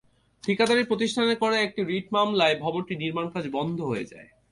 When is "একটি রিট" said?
1.59-2.07